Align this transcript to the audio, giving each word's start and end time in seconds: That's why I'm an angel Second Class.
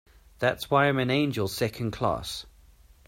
That's 0.39 0.67
why 0.71 0.87
I'm 0.89 0.97
an 0.97 1.11
angel 1.11 1.47
Second 1.47 1.91
Class. 1.91 2.47